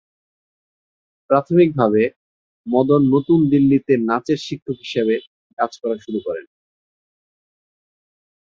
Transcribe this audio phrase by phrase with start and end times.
[1.29, 2.01] প্রাথমিকভাবে,
[2.67, 5.15] মদন নতুন দিল্লিতে নাচের শিক্ষক হিসেবে
[5.57, 6.45] কাজ করা শুরু করেন।